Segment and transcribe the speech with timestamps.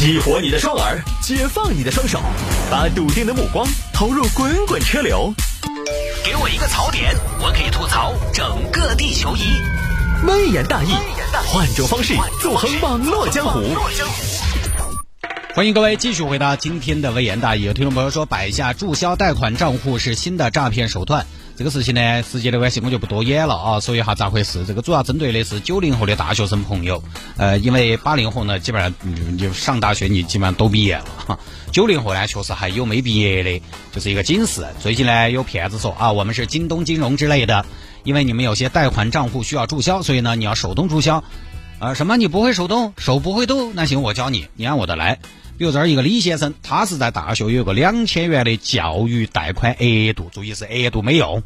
[0.00, 2.18] 激活你的双耳，解放你的双手，
[2.70, 5.30] 把笃定的目光投入滚滚车流。
[6.24, 9.42] 给我一个槽点，我可以吐槽整个地球仪。
[10.26, 10.94] 微言大义，
[11.48, 13.60] 换种方式纵横网络江湖。
[15.54, 17.64] 欢迎各位继续回答今天的微言大义。
[17.64, 21.26] 有听众朋友说，摆下注销贷款账户是新的诈骗手段。
[21.60, 24.64] 这个事情呢，时间的关系我就不多演了啊，说一下咋回事。
[24.64, 27.02] 这个主要针对的是九零后的大学生朋友，
[27.36, 31.38] 呃，因为八零后呢，基本上你就上大学你基本上都毕业了，
[31.70, 34.66] 九零后呢确实还有没毕业的，就是一个警示。
[34.80, 37.66] 最近呢有骗子说啊，我们是京东金融之类的，
[38.04, 41.22] 因为你们有些贷款账户需要注销，所以呢你要手动注销。
[41.78, 43.74] 啊，什么你不会手动，手不会动？
[43.74, 45.18] 那行我教你，你按我的来。
[45.60, 51.42] 比如这儿一个李先生，他是在大学有个两千元的教育贷款额度，注意是额度没用。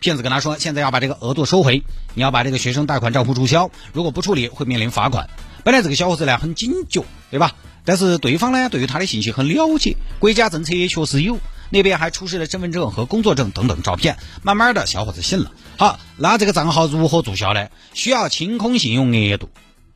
[0.00, 1.84] 骗子跟他说，现在要把这个额度收回，
[2.14, 5.30] 你要把这个学生贷款账户注销，如果不处理会面临罚款。
[5.62, 7.52] 本来这个小伙子呢很警觉，对吧？
[7.84, 11.38] 但是对方呢对于他的信息很了解，国家政策也确实有，
[11.70, 14.16] 那边还出示了身份证和工作证等等照片。
[14.42, 15.52] 慢慢的小伙子信了。
[15.76, 17.68] 好，那这个账号如何注销呢？
[17.94, 19.48] 需要清空信用额度。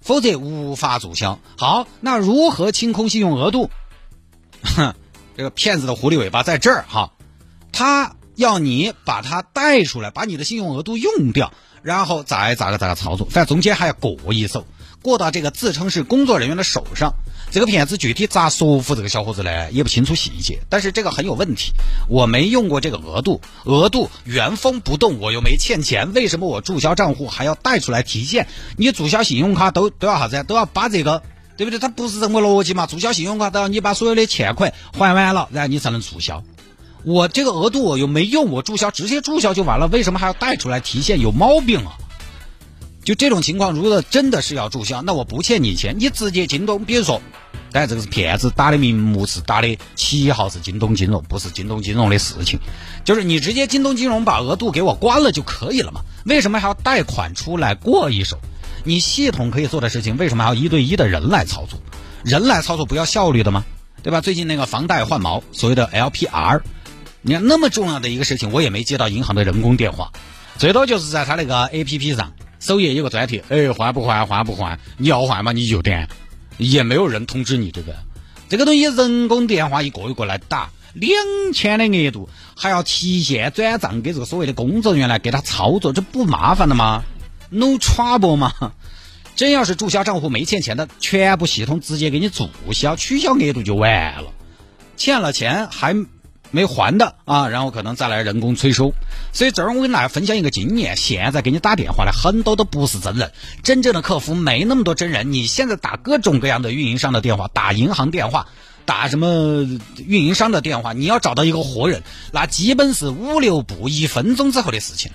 [0.06, 1.40] 否则无法注销。
[1.58, 3.70] 好，那如何清空信用额度？
[4.62, 4.94] 哼，
[5.36, 7.10] 这个骗子的狐狸尾巴在这儿哈，
[7.72, 14.64] 他要你把它带出来，把你的信用额度用掉，然后再咋个咋个操作，在中间还要过一手，
[15.02, 17.12] 过到这个自称是工作人员的手上。
[17.50, 19.70] 这个骗子具体咋说服这个小伙子呢？
[19.70, 21.72] 也不清楚细节，但是这个很有问题。
[22.08, 28.46] 我没用过这个额度，额度原封不动，我又没欠钱，为什么我注销账户还要带出来提现？
[28.76, 30.42] 你注销信用卡都都要啥子？
[30.44, 31.22] 都要把这个，
[31.56, 31.78] 对不对？
[31.78, 32.86] 它不是这么逻辑嘛？
[32.86, 36.42] 注销信用卡都要你把所有的欠款还完了，然后你才能注销。
[37.04, 41.20] 我这个额度我又没用，我注销直接注销就完了，为什么还要带出来提现？
[41.20, 41.96] 有毛病啊！
[43.06, 47.22] 就这种情况，如果真的是要注销，那我不欠你钱，你直接京东，比如说，
[47.70, 52.58] 当然这个是骗子打的名目是打的旗号是京东金融，不是京东金融的事情，
[53.04, 56.00] 就是你直接京东金融把额度给我关了就可以了嘛？
[56.24, 58.40] 为什么还要贷款出来过一手？
[58.82, 61.78] 你系统可以做的事情，为什么还要一对一的人来操作？
[62.24, 63.64] 人来操作不要效率的吗？
[64.02, 64.20] 对吧？
[64.20, 66.60] 最近那个房贷换毛，所谓的 LPR，
[67.22, 70.10] 你看那么重要的一个事情，我也没接到银行的人工电话，
[70.58, 72.32] 最多就是在他那个 APP 上。
[72.66, 74.26] 首页有个专题，哎，换不换？
[74.26, 74.80] 换不换？
[74.96, 76.08] 你要换嘛，你就点，
[76.58, 77.96] 也没有人通知你，对不对？
[78.48, 81.16] 这个东西人工电话一个一个来打，两
[81.54, 87.04] 千的额度还要提现转账给这个所谓的工作人员来给他操作，这不麻烦的吗
[87.50, 88.52] ？No trouble 吗？
[89.36, 94.32] 真要是注销账户没欠钱的，全部系统直接给你注销，取消额度就完了。
[94.96, 95.94] 欠了钱还。
[96.56, 98.94] 没还的啊，然后可能再来人工催收，
[99.34, 103.30] 所以这儿我跟大家分享一个经验：现在给你打电话的很多都不是真人，
[103.62, 105.34] 真正的客服没那么多真人。
[105.34, 108.46] 你现在打各种各样的运营商的电话，打银行电话，
[108.86, 109.68] 打什么
[110.06, 112.02] 运营商的电话，你要找到一个活人，
[112.32, 115.12] 那基本是五六步，一分钟之后的事情。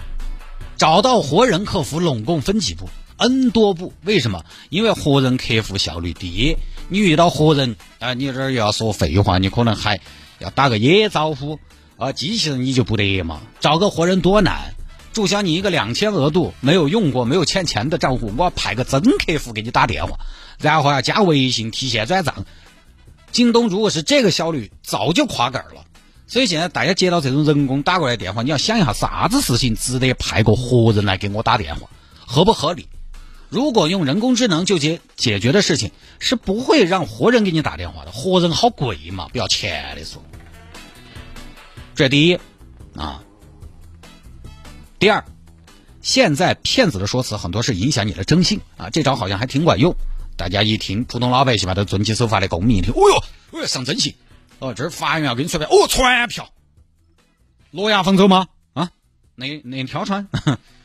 [0.78, 2.88] 找到活人客服，拢共分几步
[3.18, 3.94] ？N 多步。
[4.03, 4.46] 为什么？
[4.69, 6.56] 因为活人客服效率低。
[6.90, 10.00] 你遇到活人啊，你这儿要说废话，你可能还。
[10.41, 11.59] 要打个野招呼，
[11.97, 13.41] 啊，机器人你就不得嘛？
[13.59, 14.74] 找个活人多难？
[15.13, 20.18] 注销你一个两千额度没有用过、没有欠钱的账户，我要派个真客服给你打电话，
[20.59, 22.46] 然后要加微信提现转账。
[23.31, 25.84] 京东如果是这个效率，早就垮杆了。
[26.28, 31.90] 所以现在大家接到这种人工打过来电话，你要想一下啥子事情值得派个活人来给我打电话，
[32.25, 32.88] 合不合理？
[33.51, 38.12] 如果用人工智能就解解决的事情，是不会让活人给你打电话的。
[38.12, 40.23] 活人好贵嘛，不要钱的说。
[41.94, 42.40] 这第一，
[42.95, 43.22] 啊，
[45.00, 45.25] 第二，
[46.01, 49.94] 现在骗子的说辞很多是影响你的征信啊，这招好像还挺管用。
[50.38, 54.16] 大家一听，普通老百姓嘛都遵纪守法的公民一听，哦哟，哦上征信，
[54.59, 56.50] 哦这是法院要给你传票，哦船票，
[57.72, 58.47] 诺亚方舟吗？
[58.72, 58.91] 啊，
[59.35, 60.29] 哪哪条船？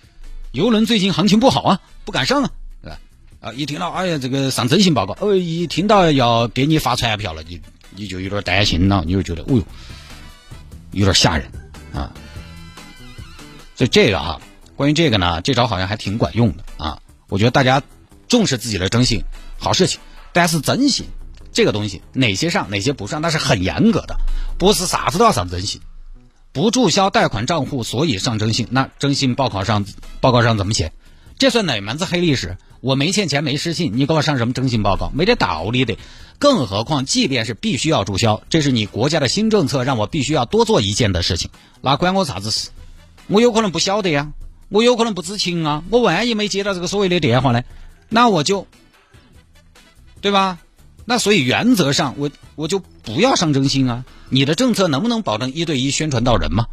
[0.57, 2.51] 游轮最近行情不好啊，不敢上啊，
[2.83, 2.99] 对吧？
[3.43, 7.61] 啊，一听到哎呀这个上征信报告，哦一听到要给你发传票了，你
[7.91, 9.63] 你就有点担心了，你就觉得，哦哟。
[10.93, 11.47] 有点吓人
[11.93, 12.11] 啊，
[13.75, 14.41] 所以这个哈，
[14.77, 16.99] 关于这个呢，这招好像还挺管用的啊。
[17.29, 17.83] 我觉得大家
[18.27, 19.23] 重视自己的征信，
[19.59, 20.01] 好事情。
[20.33, 21.05] 但是征信
[21.53, 24.17] 这个东西，哪些上，哪些不上，那是很严格的，
[24.57, 25.83] 不是啥子都要上征信。
[26.57, 28.67] 不注销贷款账户，所以上征信。
[28.71, 29.85] 那征信报考上
[30.23, 30.91] 报告上怎么写？
[31.37, 32.57] 这算哪门子黑历史？
[32.81, 35.11] 我没欠钱，没失信，你给我上什么征信报告？
[35.15, 35.99] 没得道理的。
[36.39, 41.51] 更何况，即便是必须要注销，这是你国家的新政策，让我必须要多做一件的事情，
[41.83, 42.71] 那关我啥子事？
[43.27, 44.33] 我有可能不晓得呀，
[44.71, 47.63] 我有可能不知情啊，我万一没接到这个所谓的电话呢，
[48.09, 48.67] 那我就，
[50.23, 50.59] 对吧？
[51.09, 54.05] 那所以原则上，我我就不要上征信啊。
[54.29, 56.67] 你的政策能不能保证一对一宣传到人嘛？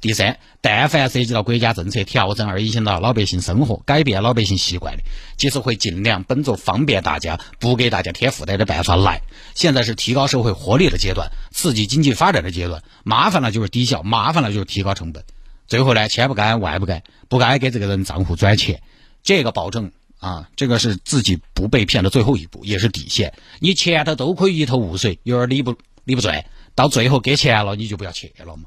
[0.00, 5.04] 第三，但凡涉及到国家政策调整而影响到老百姓生活、改变老百姓习惯的，
[5.36, 9.22] 其实会尽量本着方便大家、不给大家添负担的办法来。
[9.54, 15.24] 现在是提高社会活力的阶段，刺激经济发展的阶段，麻烦了就是低效，麻烦了就是提高成本。
[15.68, 18.82] 最后呢，千不该万不该，不该给这个人账户转钱，
[19.22, 19.92] 这个保证。
[20.26, 23.32] 啊，这个是自己不被骗的最后一步，也是底线。
[23.60, 26.44] 你前头都可以一头雾水，有点理不理不转，
[26.74, 28.64] 到最后给钱了，你就不要去了嘛，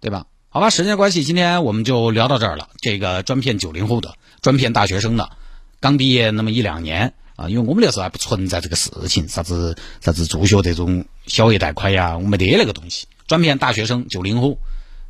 [0.00, 0.26] 对吧？
[0.50, 2.68] 好吧，时间关系，今天我们就聊到这儿了。
[2.82, 5.30] 这个专骗九零后的，专骗大学生的，
[5.80, 14.58] 刚毕业那么一两年啊，因为我们那时候还不存在这个事情，啥子啥子助学这种小额贷款呀，我没得那个东西，专骗大学生九零后。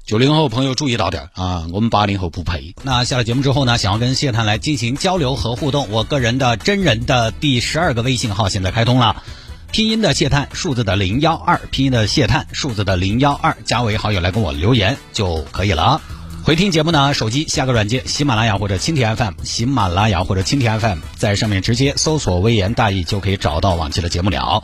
[0.05, 2.75] 九零后朋友注意到点啊，我们八零后不配。
[2.83, 9.23] 那下了节目之后呢，想要跟谢探来进行交流和互动，我个人的真人的第十二个微信号现在开通了，
[9.71, 16.01] 拼音的谢探，数字的零幺二，拼音的谢探，数字的零幺二，加为好友来跟我留言就可以了啊。
[16.45, 24.61] 回听节目呢，手机下个软件，喜马拉雅或者蜻蜓 FM，喜马拉雅或者蜻蜓 FM，在上面直接搜索“微言大义”就可以找到往期的节目了。